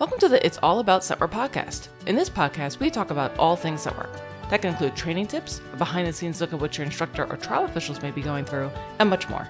[0.00, 1.88] Welcome to the It's All About Scent Work podcast.
[2.06, 4.08] In this podcast, we talk about all things scent work.
[4.48, 7.36] That can include training tips, a behind the scenes look at what your instructor or
[7.36, 9.46] trial officials may be going through, and much more.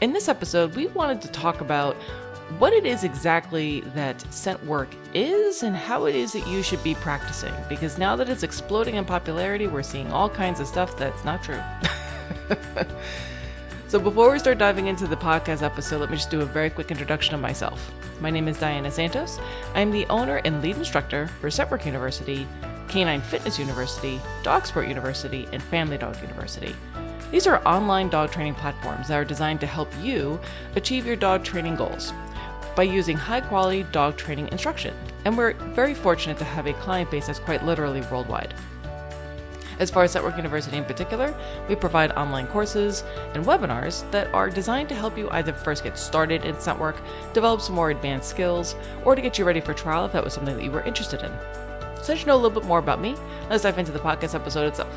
[0.00, 1.94] In this episode, we wanted to talk about
[2.58, 6.82] what it is exactly that scent work is and how it is that you should
[6.82, 7.54] be practicing.
[7.68, 11.44] Because now that it's exploding in popularity, we're seeing all kinds of stuff that's not
[11.44, 11.62] true.
[13.94, 16.68] so, before we start diving into the podcast episode, let me just do a very
[16.68, 17.92] quick introduction of myself.
[18.20, 19.38] My name is Diana Santos.
[19.72, 22.44] I'm the owner and lead instructor for Scent Work University,
[22.88, 26.74] Canine Fitness University, Dog Sport University, and Family Dog University.
[27.30, 30.40] These are online dog training platforms that are designed to help you
[30.74, 32.12] achieve your dog training goals
[32.74, 34.92] by using high quality dog training instruction.
[35.24, 38.54] And we're very fortunate to have a client base that's quite literally worldwide.
[39.78, 41.34] As far as Scent Work University in particular,
[41.68, 43.02] we provide online courses
[43.34, 46.96] and webinars that are designed to help you either first get started in scent work,
[47.32, 50.32] develop some more advanced skills, or to get you ready for trial if that was
[50.32, 51.32] something that you were interested in.
[52.02, 53.16] So, you know a little bit more about me,
[53.48, 54.92] let's dive into the podcast episode itself.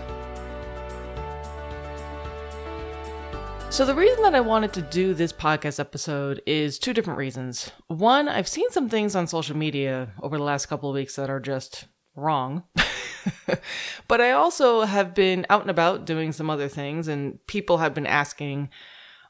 [3.70, 7.72] So, the reason that I wanted to do this podcast episode is two different reasons.
[7.88, 11.30] One, I've seen some things on social media over the last couple of weeks that
[11.30, 12.64] are just wrong.
[14.08, 17.94] but I also have been out and about doing some other things, and people have
[17.94, 18.70] been asking.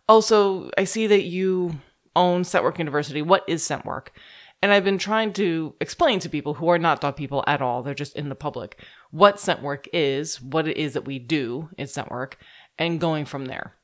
[0.10, 1.80] Oh, also, I see that you
[2.16, 3.22] own Scent Work University.
[3.22, 4.12] What is scent work?
[4.62, 7.84] And I've been trying to explain to people who are not dog people at all,
[7.84, 8.82] they're just in the public,
[9.12, 12.40] what scent work is, what it is that we do in scent work,
[12.80, 13.76] and going from there.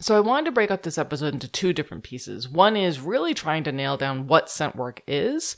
[0.00, 2.48] So I wanted to break up this episode into two different pieces.
[2.48, 5.56] One is really trying to nail down what scent work is.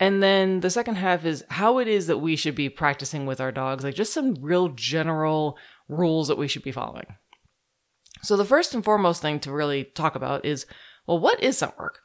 [0.00, 3.40] And then the second half is how it is that we should be practicing with
[3.40, 5.56] our dogs, like just some real general
[5.88, 7.06] rules that we should be following.
[8.22, 10.66] So the first and foremost thing to really talk about is
[11.06, 12.00] well, what is scent work?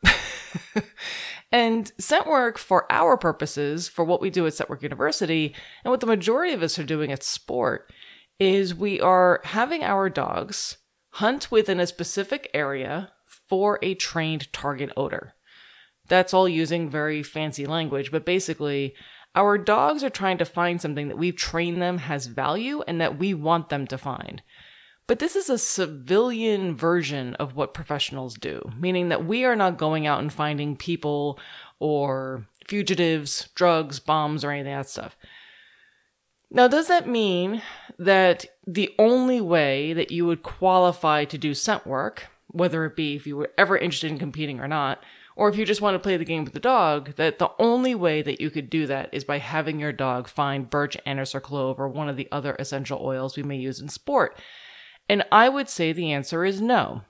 [1.51, 5.91] and scent work for our purposes, for what we do at Scent Work University, and
[5.91, 7.91] what the majority of us are doing at sport,
[8.39, 10.77] is we are having our dogs
[11.13, 13.11] hunt within a specific area
[13.47, 15.33] for a trained target odor.
[16.09, 18.95] That's all using very fancy language, but basically,
[19.35, 23.17] our dogs are trying to find something that we've trained them has value and that
[23.17, 24.41] we want them to find.
[25.07, 29.77] But this is a civilian version of what professionals do, meaning that we are not
[29.77, 31.39] going out and finding people
[31.79, 35.15] or fugitives, drugs, bombs, or any of that stuff.
[36.51, 37.61] Now, does that mean
[37.97, 43.15] that the only way that you would qualify to do scent work, whether it be
[43.15, 45.03] if you were ever interested in competing or not,
[45.39, 47.95] or if you just want to play the game with the dog, that the only
[47.95, 51.39] way that you could do that is by having your dog find birch, anise, or
[51.39, 54.37] clove, or one of the other essential oils we may use in sport?
[55.07, 57.03] And I would say the answer is no.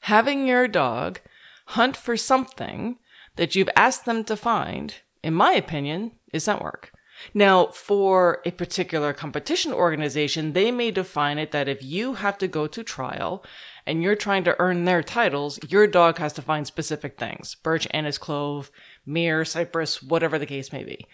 [0.00, 1.20] Having your dog
[1.66, 2.96] hunt for something
[3.36, 6.90] that you've asked them to find, in my opinion, is scent work.
[7.32, 12.48] Now, for a particular competition organization, they may define it that if you have to
[12.48, 13.44] go to trial
[13.86, 17.86] and you're trying to earn their titles, your dog has to find specific things birch,
[17.92, 18.70] anise, clove,
[19.04, 21.06] myrrh, cypress, whatever the case may be.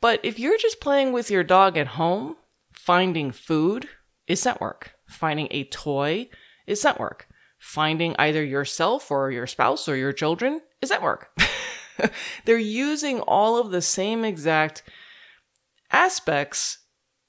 [0.00, 2.36] But if you're just playing with your dog at home,
[2.72, 3.88] finding food
[4.26, 4.94] is scent work.
[5.06, 6.28] Finding a toy
[6.66, 7.28] is scent work.
[7.58, 11.30] Finding either yourself or your spouse or your children is scent work.
[12.44, 14.82] They're using all of the same exact
[15.90, 16.78] aspects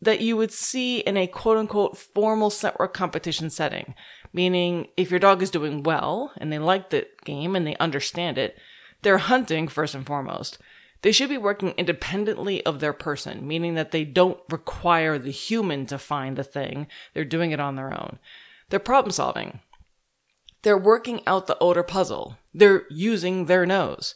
[0.01, 3.95] that you would see in a quote unquote formal scent work competition setting.
[4.33, 8.37] Meaning, if your dog is doing well and they like the game and they understand
[8.37, 8.57] it,
[9.01, 10.57] they're hunting first and foremost.
[11.01, 15.85] They should be working independently of their person, meaning that they don't require the human
[15.87, 16.87] to find the thing.
[17.13, 18.19] They're doing it on their own.
[18.69, 19.59] They're problem solving.
[20.63, 22.37] They're working out the odor puzzle.
[22.53, 24.15] They're using their nose.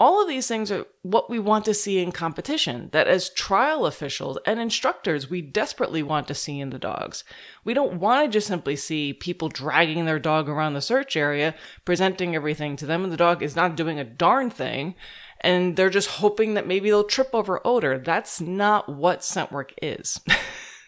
[0.00, 3.84] All of these things are what we want to see in competition, that as trial
[3.84, 7.22] officials and instructors, we desperately want to see in the dogs.
[7.64, 11.54] We don't want to just simply see people dragging their dog around the search area,
[11.84, 14.94] presenting everything to them, and the dog is not doing a darn thing,
[15.42, 17.98] and they're just hoping that maybe they'll trip over odor.
[17.98, 20.18] That's not what scent work is.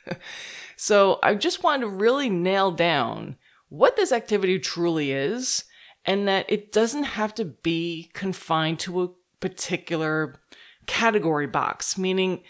[0.78, 3.36] so I just wanted to really nail down
[3.68, 5.64] what this activity truly is
[6.04, 9.10] and that it doesn't have to be confined to a
[9.40, 10.40] particular
[10.86, 12.42] category box, meaning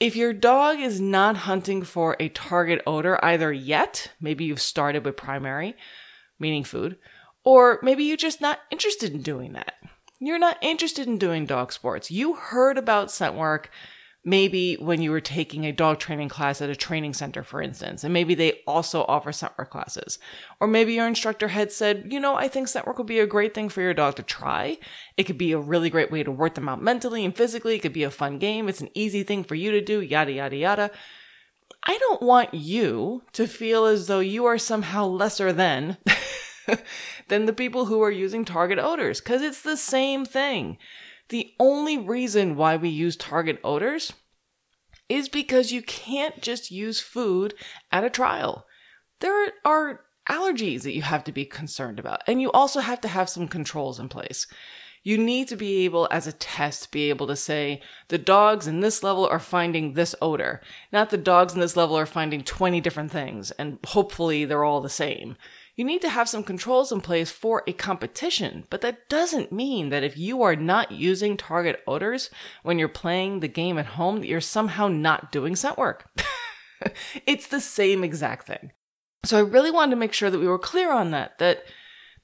[0.00, 5.04] if your dog is not hunting for a target odor either yet, maybe you've started
[5.04, 5.74] with primary,
[6.38, 6.98] meaning food,
[7.44, 9.74] or maybe you're just not interested in doing that.
[10.20, 12.10] You're not interested in doing dog sports.
[12.10, 13.70] You heard about scent work
[14.24, 18.04] maybe when you were taking a dog training class at a training center, for instance,
[18.04, 20.18] and maybe they also offer scent work classes.
[20.60, 23.26] Or maybe your instructor had said, you know, I think scent work would be a
[23.26, 24.78] great thing for your dog to try.
[25.16, 27.76] It could be a really great way to work them out mentally and physically.
[27.76, 28.68] It could be a fun game.
[28.68, 30.90] It's an easy thing for you to do, yada, yada, yada.
[31.84, 35.96] I don't want you to feel as though you are somehow lesser than
[37.28, 40.76] than the people who are using target odors because it's the same thing.
[41.28, 44.12] The only reason why we use target odors
[45.08, 47.54] is because you can't just use food
[47.92, 48.66] at a trial.
[49.20, 53.08] There are allergies that you have to be concerned about, and you also have to
[53.08, 54.46] have some controls in place.
[55.02, 58.80] You need to be able, as a test, be able to say the dogs in
[58.80, 60.60] this level are finding this odor,
[60.92, 64.80] not the dogs in this level are finding 20 different things, and hopefully they're all
[64.80, 65.36] the same.
[65.78, 69.90] You need to have some controls in place for a competition, but that doesn't mean
[69.90, 72.30] that if you are not using target odors
[72.64, 76.10] when you're playing the game at home, that you're somehow not doing scent work.
[77.26, 78.72] it's the same exact thing.
[79.24, 81.62] So I really wanted to make sure that we were clear on that, that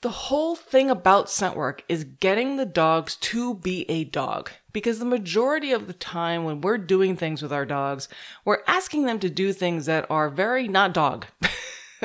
[0.00, 4.50] the whole thing about scent work is getting the dogs to be a dog.
[4.72, 8.08] Because the majority of the time when we're doing things with our dogs,
[8.44, 11.26] we're asking them to do things that are very not dog.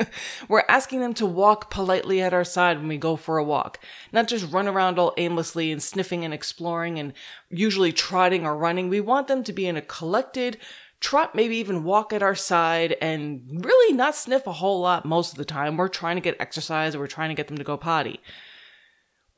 [0.48, 3.78] We're asking them to walk politely at our side when we go for a walk,
[4.12, 7.12] not just run around all aimlessly and sniffing and exploring and
[7.50, 8.88] usually trotting or running.
[8.88, 10.58] We want them to be in a collected
[11.00, 15.32] trot, maybe even walk at our side and really not sniff a whole lot most
[15.32, 15.76] of the time.
[15.76, 18.20] We're trying to get exercise or we're trying to get them to go potty.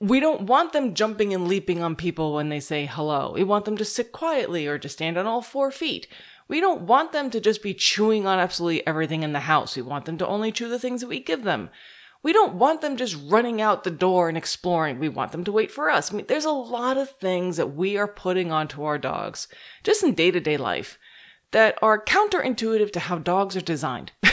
[0.02, 3.34] We don't want them jumping and leaping on people when they say hello.
[3.36, 6.08] We want them to sit quietly or to stand on all four feet.
[6.48, 9.76] We don't want them to just be chewing on absolutely everything in the house.
[9.76, 11.70] We want them to only chew the things that we give them.
[12.20, 14.98] We don't want them just running out the door and exploring.
[14.98, 16.12] We want them to wait for us.
[16.12, 19.46] I mean, there's a lot of things that we are putting onto our dogs,
[19.84, 20.98] just in day to day life,
[21.52, 24.10] that are counterintuitive to how dogs are designed.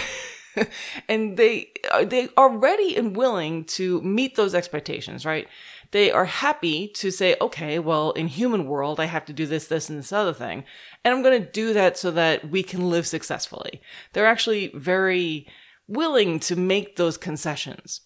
[1.09, 5.47] and they uh, they are ready and willing to meet those expectations, right?
[5.91, 9.67] they are happy to say, okay, well, in human world, I have to do this,
[9.67, 10.63] this, and this other thing.
[11.03, 13.81] And I'm going to do that so that we can live successfully.
[14.13, 15.47] They're actually very
[15.87, 18.01] willing to make those concessions.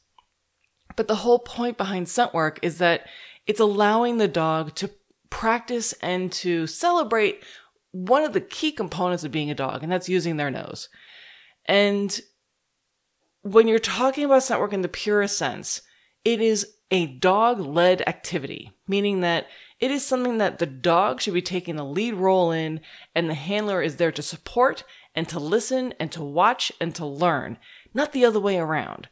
[0.95, 3.07] But the whole point behind scent work is that
[3.47, 4.91] it's allowing the dog to
[5.29, 7.43] practice and to celebrate
[7.91, 10.87] one of the key components of being a dog, and that's using their nose.
[11.65, 12.17] And
[13.43, 15.81] when you're talking about scent work in the purest sense,
[16.25, 19.47] it is a dog led activity, meaning that
[19.79, 22.79] it is something that the dog should be taking the lead role in,
[23.13, 27.05] and the handler is there to support and to listen and to watch and to
[27.05, 27.57] learn,
[27.93, 29.09] not the other way around.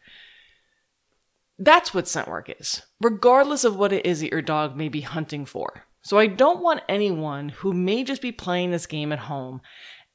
[1.60, 5.02] That's what scent work is, regardless of what it is that your dog may be
[5.02, 5.86] hunting for.
[6.04, 9.62] So I don't want anyone who may just be playing this game at home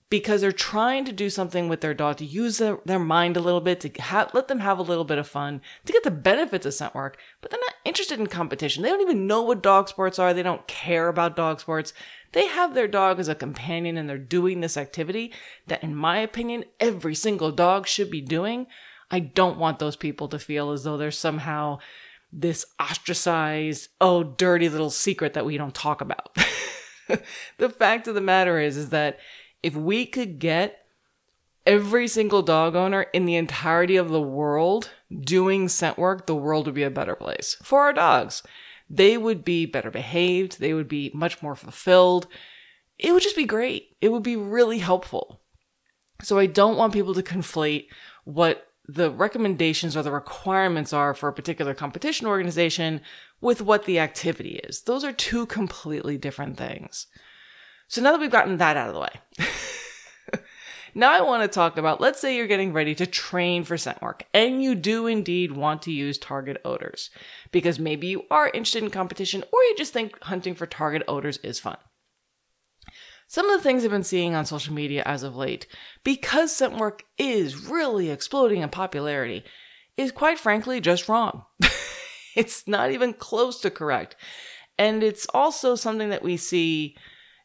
[0.09, 3.41] because they're trying to do something with their dog to use their, their mind a
[3.41, 6.11] little bit to ha- let them have a little bit of fun to get the
[6.11, 7.19] benefits of scent work.
[7.41, 8.83] But they're not interested in competition.
[8.83, 10.33] They don't even know what dog sports are.
[10.33, 11.93] They don't care about dog sports.
[12.33, 15.33] They have their dog as a companion and they're doing this activity
[15.67, 18.69] that in my opinion every single dog should be doing.
[19.11, 21.79] I don't want those people to feel as though they're somehow
[22.33, 26.37] this ostracized oh dirty little secret that we don't talk about.
[27.59, 29.19] The fact of the matter is is that
[29.67, 30.87] if we could get
[31.67, 36.67] every single dog owner in the entirety of the world doing scent work, the world
[36.67, 38.45] would be a better place for our dogs.
[38.89, 42.29] They would be better behaved, they would be much more fulfilled.
[42.97, 43.97] It would just be great.
[44.01, 45.41] It would be really helpful.
[46.23, 47.89] So I don't want people to conflate
[48.23, 53.01] what the recommendations or the requirements are for a particular competition organization
[53.41, 54.83] with what the activity is.
[54.83, 57.09] Those are two completely different things.
[57.89, 60.41] So now that we've gotten that out of the way,
[60.95, 64.03] now I want to talk about let's say you're getting ready to train for scent
[64.03, 67.11] work and you do indeed want to use target odors
[67.53, 71.39] because maybe you are interested in competition or you just think hunting for target odors
[71.39, 71.77] is fun.
[73.29, 75.67] Some of the things I've been seeing on social media as of late,
[76.05, 79.45] because scent work is really exploding in popularity,
[79.97, 81.45] is quite frankly just wrong.
[82.37, 84.15] it's not even close to correct.
[84.79, 86.97] And it's also something that we see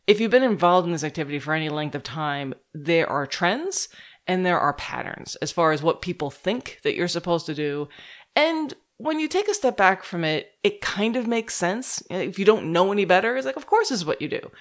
[0.07, 3.89] if you've been involved in this activity for any length of time, there are trends
[4.27, 7.87] and there are patterns as far as what people think that you're supposed to do.
[8.35, 12.03] And when you take a step back from it, it kind of makes sense.
[12.09, 14.51] If you don't know any better, it's like, of course, this is what you do.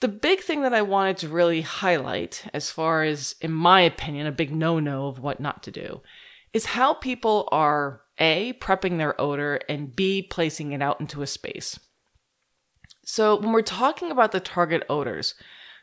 [0.00, 4.26] The big thing that I wanted to really highlight, as far as, in my opinion,
[4.26, 6.02] a big no no of what not to do,
[6.52, 11.26] is how people are A, prepping their odor, and B, placing it out into a
[11.26, 11.80] space.
[13.10, 15.34] So, when we're talking about the target odors,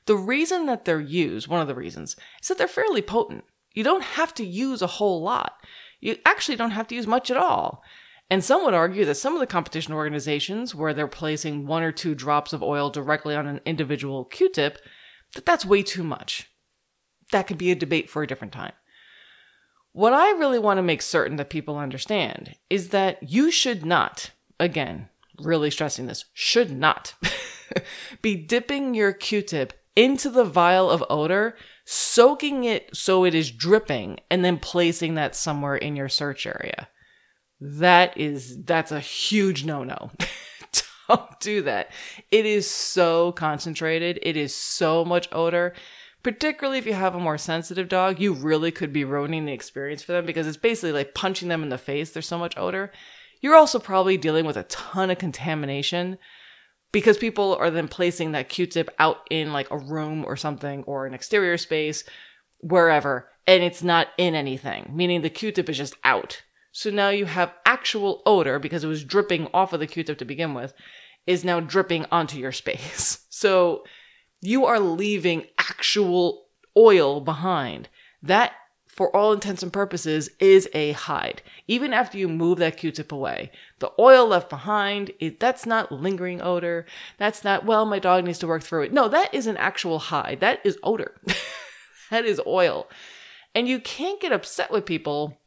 [0.05, 3.44] The reason that they're used, one of the reasons, is that they're fairly potent.
[3.74, 5.55] You don't have to use a whole lot.
[6.00, 7.84] You actually don't have to use much at all.
[8.29, 11.91] And some would argue that some of the competition organizations, where they're placing one or
[11.91, 14.79] two drops of oil directly on an individual Q tip,
[15.34, 16.50] that that's way too much.
[17.32, 18.74] That could be a debate for a different time.
[19.91, 24.32] What I really want to make certain that people understand is that you should not,
[24.60, 27.15] again, really stressing this, should not
[28.21, 33.51] be dipping your Q tip into the vial of odor, soaking it so it is
[33.51, 36.89] dripping, and then placing that somewhere in your search area.
[37.61, 40.11] That is, that's a huge no no.
[41.07, 41.91] Don't do that.
[42.31, 44.19] It is so concentrated.
[44.23, 45.73] It is so much odor.
[46.23, 50.01] Particularly if you have a more sensitive dog, you really could be ruining the experience
[50.01, 52.11] for them because it's basically like punching them in the face.
[52.11, 52.91] There's so much odor.
[53.45, 56.17] You're also probably dealing with a ton of contamination
[56.91, 61.05] because people are then placing that Q-tip out in like a room or something or
[61.05, 62.03] an exterior space,
[62.61, 66.41] wherever, and it's not in anything, meaning the Q-tip is just out.
[66.71, 70.25] So now you have actual odor because it was dripping off of the Q-tip to
[70.25, 70.73] begin with,
[71.27, 73.19] is now dripping onto your space.
[73.29, 73.83] So
[74.41, 77.89] you are leaving actual oil behind.
[78.23, 78.53] That,
[78.95, 81.41] for all intents and purposes, is a hide.
[81.67, 86.41] Even after you move that Q-tip away, the oil left behind, it, that's not lingering
[86.41, 86.85] odor.
[87.17, 88.93] That's not, well, my dog needs to work through it.
[88.93, 90.39] No, that is an actual hide.
[90.39, 91.19] That is odor.
[92.09, 92.87] that is oil.
[93.53, 95.37] And you can't get upset with people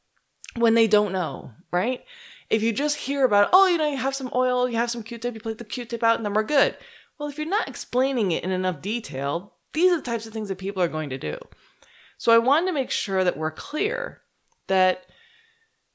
[0.54, 2.04] when they don't know, right?
[2.50, 5.02] If you just hear about, oh, you know, you have some oil, you have some
[5.02, 6.76] Q-tip, you plate the Q-tip out, and then we're good.
[7.18, 10.50] Well, if you're not explaining it in enough detail, these are the types of things
[10.50, 11.38] that people are going to do.
[12.18, 14.20] So I wanted to make sure that we're clear
[14.66, 15.06] that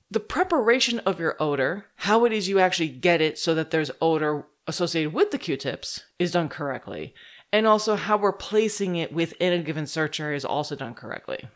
[0.10, 3.92] the preparation of your odor, how it is you actually get it so that there's
[4.02, 7.14] odor associated with the Q-tips, is done correctly.
[7.52, 11.48] And also how we're placing it within a given search area is also done correctly.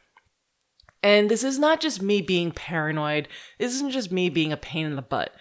[1.01, 3.27] And this is not just me being paranoid.
[3.57, 5.33] This isn't just me being a pain in the butt.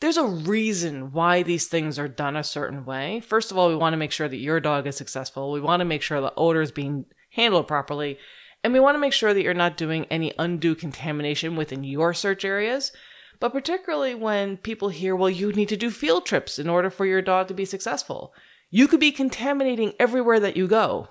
[0.00, 3.20] There's a reason why these things are done a certain way.
[3.20, 5.52] First of all, we want to make sure that your dog is successful.
[5.52, 8.18] We want to make sure the odor is being handled properly.
[8.64, 12.14] And we want to make sure that you're not doing any undue contamination within your
[12.14, 12.92] search areas.
[13.38, 17.04] But particularly when people hear, well, you need to do field trips in order for
[17.04, 18.32] your dog to be successful.
[18.70, 21.08] You could be contaminating everywhere that you go.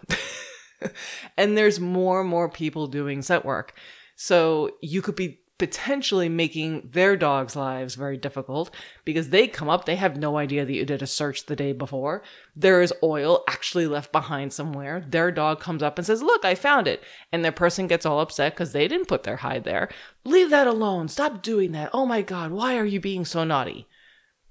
[1.37, 3.77] and there's more and more people doing scent work.
[4.15, 8.69] So you could be potentially making their dogs' lives very difficult
[9.05, 11.71] because they come up, they have no idea that you did a search the day
[11.71, 12.21] before.
[12.53, 15.05] There is oil actually left behind somewhere.
[15.07, 17.01] Their dog comes up and says, Look, I found it.
[17.31, 19.87] And their person gets all upset because they didn't put their hide there.
[20.25, 21.07] Leave that alone.
[21.07, 21.91] Stop doing that.
[21.93, 23.87] Oh my God, why are you being so naughty?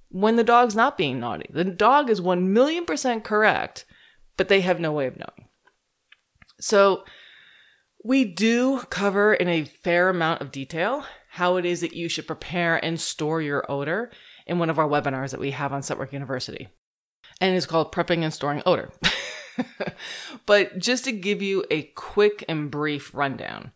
[0.08, 3.84] When the dog's not being naughty, the dog is 1 million percent correct,
[4.38, 5.50] but they have no way of knowing.
[6.58, 7.04] So,
[8.02, 12.26] we do cover in a fair amount of detail how it is that you should
[12.26, 14.10] prepare and store your odor
[14.46, 16.68] in one of our webinars that we have on Scentwork University.
[17.40, 18.92] And it's called Prepping and Storing Odor.
[20.46, 23.72] but just to give you a quick and brief rundown,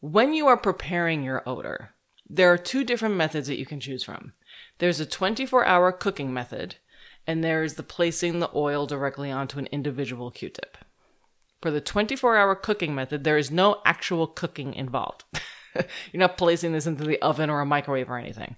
[0.00, 1.94] when you are preparing your odor,
[2.28, 4.32] there are two different methods that you can choose from.
[4.78, 6.76] There's a 24 hour cooking method,
[7.26, 10.76] and there is the placing the oil directly onto an individual Q tip.
[11.64, 15.24] For the 24 hour cooking method, there is no actual cooking involved.
[15.74, 18.56] you're not placing this into the oven or a microwave or anything.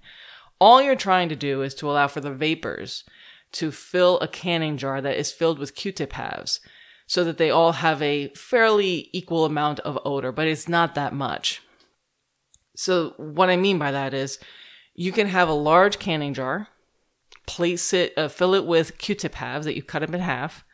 [0.59, 3.05] All you're trying to do is to allow for the vapors
[3.53, 6.59] to fill a canning jar that is filled with Q tip halves
[7.05, 11.13] so that they all have a fairly equal amount of odor, but it's not that
[11.13, 11.61] much.
[12.75, 14.37] So, what I mean by that is
[14.95, 16.67] you can have a large canning jar,
[17.45, 20.65] place it, uh, fill it with Q tip halves that you cut them in half,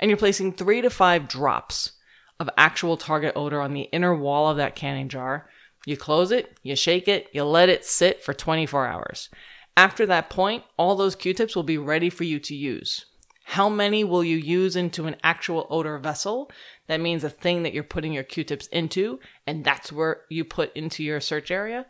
[0.00, 1.92] and you're placing three to five drops
[2.40, 5.48] of actual target odor on the inner wall of that canning jar.
[5.86, 9.28] You close it, you shake it, you let it sit for 24 hours.
[9.76, 13.06] After that point, all those Q tips will be ready for you to use.
[13.44, 16.50] How many will you use into an actual odor vessel?
[16.86, 20.44] That means a thing that you're putting your Q tips into, and that's where you
[20.44, 21.86] put into your search area.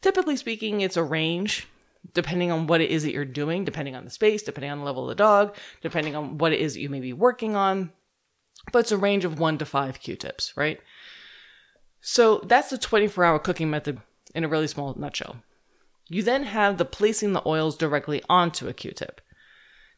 [0.00, 1.66] Typically speaking, it's a range
[2.14, 4.84] depending on what it is that you're doing, depending on the space, depending on the
[4.84, 7.92] level of the dog, depending on what it is that you may be working on.
[8.72, 10.80] But it's a range of one to five Q tips, right?
[12.00, 14.00] So that's the 24 hour cooking method
[14.34, 15.36] in a really small nutshell.
[16.08, 19.20] You then have the placing the oils directly onto a Q tip.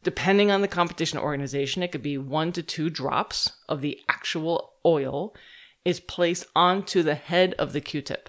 [0.02, 4.73] Depending on the competition organization, it could be one to two drops of the actual
[4.85, 5.35] oil
[5.85, 8.28] is placed onto the head of the Q tip.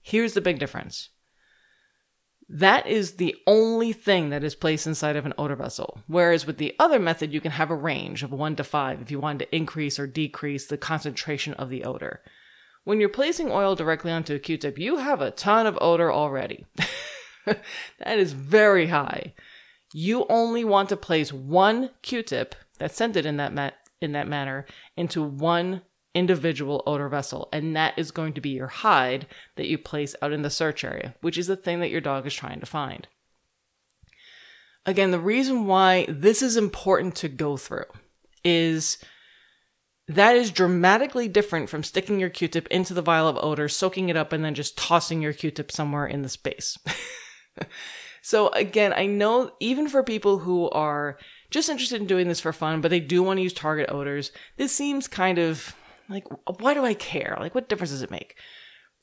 [0.00, 1.10] Here's the big difference
[2.48, 6.00] That is the only thing that is placed inside of an odor vessel.
[6.06, 9.10] Whereas with the other method, you can have a range of one to five if
[9.10, 12.22] you wanted to increase or decrease the concentration of the odor.
[12.84, 16.64] When you're placing oil directly onto a Q-tip, you have a ton of odor already.
[17.44, 19.34] that is very high.
[19.92, 24.64] You only want to place one Q-tip that's scented in that ma- in that manner
[24.96, 25.82] into one
[26.14, 30.32] individual odor vessel, and that is going to be your hide that you place out
[30.32, 33.06] in the search area, which is the thing that your dog is trying to find.
[34.86, 37.84] Again, the reason why this is important to go through
[38.42, 38.98] is
[40.08, 44.08] that is dramatically different from sticking your Q tip into the vial of odor, soaking
[44.08, 46.78] it up, and then just tossing your Q tip somewhere in the space.
[48.22, 51.18] so, again, I know even for people who are
[51.50, 54.32] just interested in doing this for fun, but they do want to use target odors,
[54.56, 55.74] this seems kind of
[56.08, 56.24] like,
[56.60, 57.36] why do I care?
[57.38, 58.36] Like, what difference does it make?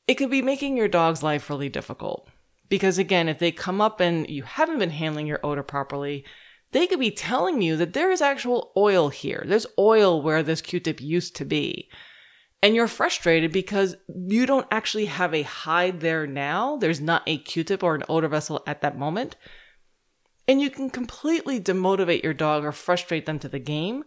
[0.07, 2.29] It could be making your dog's life really difficult.
[2.67, 6.25] Because again, if they come up and you haven't been handling your odor properly,
[6.71, 9.43] they could be telling you that there is actual oil here.
[9.45, 11.89] There's oil where this Q-tip used to be.
[12.63, 16.77] And you're frustrated because you don't actually have a hide there now.
[16.77, 19.35] There's not a Q-tip or an odor vessel at that moment.
[20.47, 24.03] And you can completely demotivate your dog or frustrate them to the game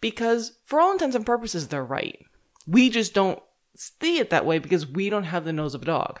[0.00, 2.18] because, for all intents and purposes, they're right.
[2.66, 3.40] We just don't
[3.76, 6.20] see it that way because we don't have the nose of a dog.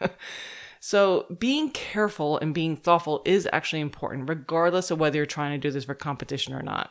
[0.86, 5.68] So being careful and being thoughtful is actually important, regardless of whether you're trying to
[5.68, 6.90] do this for competition or not.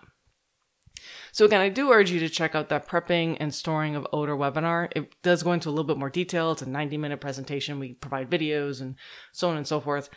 [1.31, 4.35] So again, I do urge you to check out that prepping and storing of odor
[4.35, 4.87] webinar.
[4.95, 6.51] It does go into a little bit more detail.
[6.53, 7.79] It's a 90 minute presentation.
[7.79, 8.95] We provide videos and
[9.31, 10.09] so on and so forth.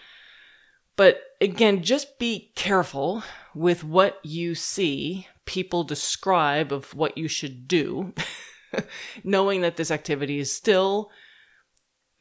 [0.96, 7.68] But again, just be careful with what you see people describe of what you should
[7.68, 8.14] do,
[9.24, 11.10] knowing that this activity is still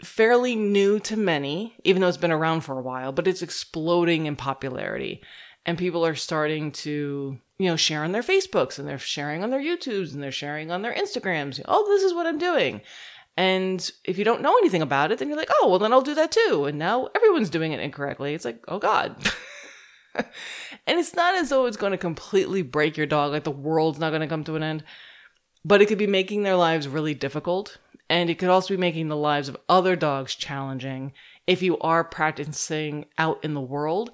[0.04, 4.26] fairly new to many, even though it's been around for a while, but it's exploding
[4.26, 5.22] in popularity.
[5.66, 9.50] And people are starting to, you know, share on their Facebooks and they're sharing on
[9.50, 11.62] their YouTubes and they're sharing on their Instagrams.
[11.68, 12.82] Oh, this is what I'm doing.
[13.38, 16.02] And if you don't know anything about it, then you're like, oh, well, then I'll
[16.02, 16.66] do that too.
[16.66, 18.34] And now everyone's doing it incorrectly.
[18.34, 19.16] It's like, oh, God.
[20.16, 24.00] and it's not as though it's going to completely break your dog, like the world's
[24.00, 24.84] not going to come to an end,
[25.66, 29.08] but it could be making their lives really difficult and it could also be making
[29.08, 31.12] the lives of other dogs challenging
[31.48, 34.12] if you are practicing out in the world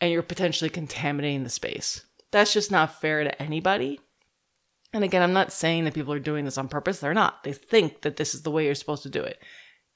[0.00, 2.06] and you're potentially contaminating the space.
[2.30, 4.00] That's just not fair to anybody.
[4.92, 7.00] And again, I'm not saying that people are doing this on purpose.
[7.00, 7.42] They're not.
[7.42, 9.42] They think that this is the way you're supposed to do it.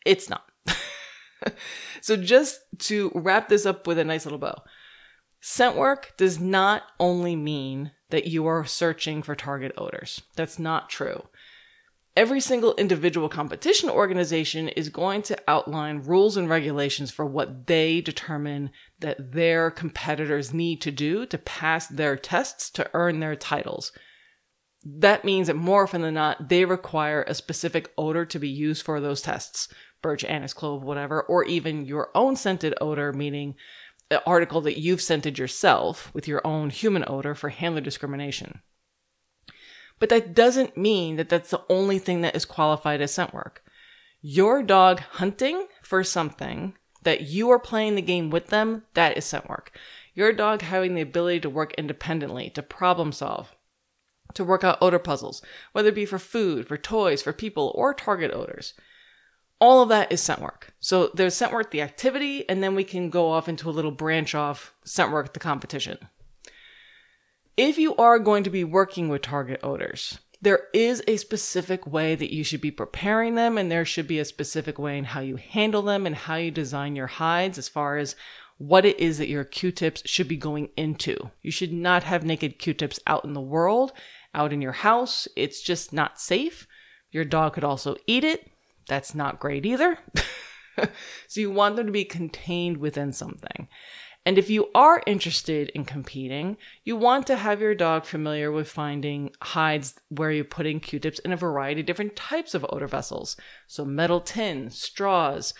[0.04, 0.44] It's not.
[2.00, 4.62] so, just to wrap this up with a nice little bow
[5.40, 10.22] scent work does not only mean that you are searching for target odors.
[10.36, 11.24] That's not true
[12.16, 18.00] every single individual competition organization is going to outline rules and regulations for what they
[18.00, 23.92] determine that their competitors need to do to pass their tests to earn their titles.
[24.82, 28.84] That means that more often than not, they require a specific odor to be used
[28.84, 29.68] for those tests
[30.02, 33.56] birch, anise, clove, whatever, or even your own scented odor, meaning
[34.26, 38.60] article that you've scented yourself with your own human odor for handler discrimination.
[39.98, 43.64] But that doesn't mean that that's the only thing that is qualified as scent work.
[44.20, 49.24] Your dog hunting for something that you are playing the game with them, that is
[49.24, 49.76] scent work.
[50.14, 53.54] Your dog having the ability to work independently, to problem solve,
[54.34, 55.42] to work out odor puzzles,
[55.72, 58.74] whether it be for food, for toys, for people, or target odors.
[59.60, 60.74] All of that is scent work.
[60.80, 63.90] So there's scent work, the activity, and then we can go off into a little
[63.90, 65.98] branch off scent work, the competition
[67.56, 72.14] if you are going to be working with target odors, there is a specific way
[72.14, 75.20] that you should be preparing them, and there should be a specific way in how
[75.20, 78.14] you handle them and how you design your hides as far as
[78.58, 81.30] what it is that your Q-tips should be going into.
[81.42, 83.92] You should not have naked Q-tips out in the world,
[84.34, 85.26] out in your house.
[85.36, 86.66] It's just not safe.
[87.10, 88.50] Your dog could also eat it.
[88.88, 89.98] That's not great either.
[91.26, 93.68] so you want them to be contained within something.
[94.26, 98.68] And if you are interested in competing, you want to have your dog familiar with
[98.68, 103.36] finding hides where you're putting Q-tips in a variety of different types of odor vessels.
[103.68, 105.54] So metal tin, straws,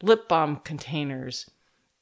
[0.00, 1.50] lip balm containers,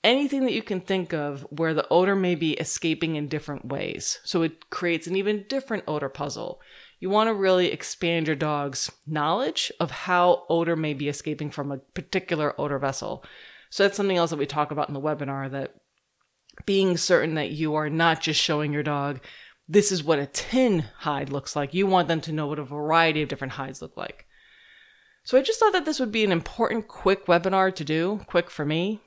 [0.05, 4.21] anything that you can think of where the odor may be escaping in different ways.
[4.23, 6.61] So it creates an even different odor puzzle.
[7.03, 11.73] You want to really expand your dog's knowledge of how odor may be escaping from
[11.73, 13.25] a particular odor vessel.
[13.71, 15.75] So that's something else that we talk about in the webinar that
[16.65, 19.19] being certain that you are not just showing your dog
[19.69, 21.75] this is what a tin hide looks like.
[21.75, 24.27] You want them to know what a variety of different hides look like.
[25.25, 28.49] So I just thought that this would be an important quick webinar to do, quick
[28.49, 29.01] for me.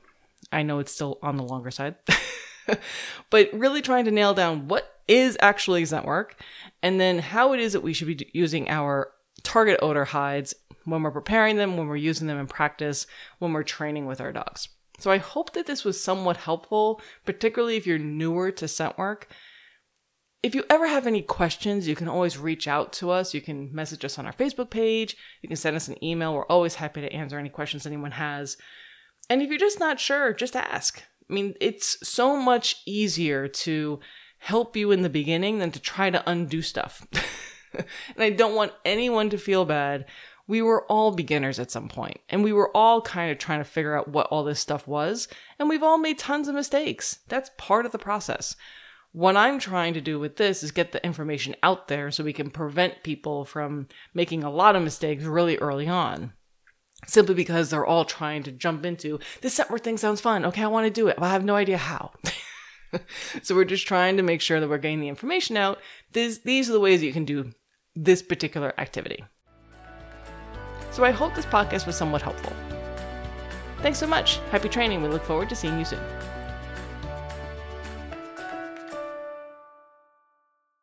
[0.51, 1.95] I know it's still on the longer side.
[3.29, 6.39] but really trying to nail down what is actually scent work
[6.81, 9.11] and then how it is that we should be using our
[9.43, 10.53] target odor hides
[10.85, 13.07] when we're preparing them, when we're using them in practice,
[13.39, 14.69] when we're training with our dogs.
[14.99, 19.27] So I hope that this was somewhat helpful, particularly if you're newer to scent work.
[20.41, 23.33] If you ever have any questions, you can always reach out to us.
[23.33, 25.17] You can message us on our Facebook page.
[25.41, 26.33] You can send us an email.
[26.33, 28.55] We're always happy to answer any questions anyone has.
[29.29, 31.03] And if you're just not sure, just ask.
[31.29, 33.99] I mean, it's so much easier to
[34.37, 37.05] help you in the beginning than to try to undo stuff.
[37.73, 37.85] and
[38.19, 40.05] I don't want anyone to feel bad.
[40.47, 43.65] We were all beginners at some point, and we were all kind of trying to
[43.65, 47.19] figure out what all this stuff was, and we've all made tons of mistakes.
[47.27, 48.55] That's part of the process.
[49.11, 52.33] What I'm trying to do with this is get the information out there so we
[52.33, 56.33] can prevent people from making a lot of mistakes really early on
[57.05, 60.45] simply because they're all trying to jump into this work thing sounds fun.
[60.45, 61.17] Okay, I want to do it.
[61.17, 62.11] But I have no idea how.
[63.43, 65.79] so we're just trying to make sure that we're getting the information out.
[66.13, 67.51] This, these are the ways you can do
[67.95, 69.23] this particular activity.
[70.91, 72.53] So I hope this podcast was somewhat helpful.
[73.81, 74.37] Thanks so much.
[74.51, 75.01] Happy training.
[75.01, 76.01] We look forward to seeing you soon.